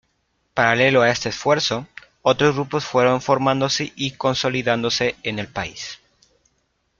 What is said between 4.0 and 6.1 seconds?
consolidándose en el país.